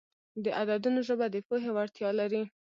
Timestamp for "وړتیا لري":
1.75-2.43